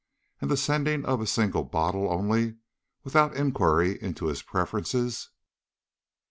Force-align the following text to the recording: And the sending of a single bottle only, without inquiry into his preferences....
And 0.39 0.49
the 0.49 0.57
sending 0.57 1.05
of 1.05 1.21
a 1.21 1.27
single 1.27 1.63
bottle 1.63 2.09
only, 2.11 2.55
without 3.03 3.35
inquiry 3.37 4.01
into 4.01 4.25
his 4.29 4.41
preferences.... 4.41 5.29